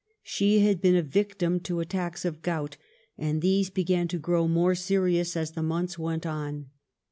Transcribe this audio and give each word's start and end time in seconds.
She 0.23 0.61
had 0.61 0.81
been 0.81 0.95
a 0.95 1.03
victim 1.03 1.59
to 1.59 1.79
attacks 1.79 2.25
of 2.25 2.41
gout, 2.41 2.75
and 3.19 3.39
these 3.39 3.69
began 3.69 4.07
to 4.07 4.17
grow 4.17 4.47
more 4.47 4.73
serious 4.73 5.37
as 5.37 5.51
the 5.51 5.61
months 5.61 5.99
went 5.99 6.25
on. 6.25 6.71